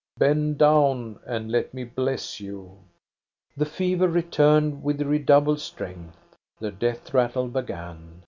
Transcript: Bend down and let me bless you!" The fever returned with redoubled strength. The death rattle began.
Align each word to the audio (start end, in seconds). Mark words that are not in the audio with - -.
Bend 0.17 0.57
down 0.57 1.19
and 1.27 1.51
let 1.51 1.75
me 1.75 1.83
bless 1.83 2.39
you!" 2.39 2.79
The 3.55 3.67
fever 3.67 4.07
returned 4.07 4.81
with 4.81 4.99
redoubled 4.99 5.59
strength. 5.59 6.17
The 6.59 6.71
death 6.71 7.13
rattle 7.13 7.47
began. 7.49 8.19